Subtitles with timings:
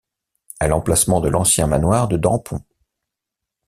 [0.59, 2.63] À l'emplacement de l'ancien manoir de Dampont.